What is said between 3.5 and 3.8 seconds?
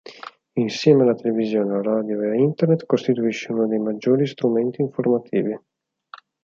uno dei